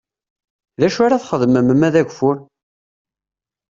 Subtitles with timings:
[0.79, 2.37] D acu ara txedmem ma d ageffur?